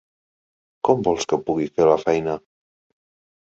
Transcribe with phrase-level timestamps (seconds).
[0.89, 2.39] Com vols que pugui fer la feina?